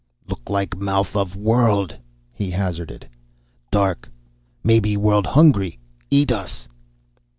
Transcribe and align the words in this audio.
"Look 0.27 0.49
like 0.49 0.75
mouth 0.75 1.15
of 1.15 1.35
world," 1.35 1.95
he 2.33 2.49
hazarded. 2.49 3.07
"Dark. 3.71 4.09
Maybe 4.63 4.97
world 4.97 5.27
hungry 5.27 5.77
eat 6.09 6.31
us." 6.31 6.67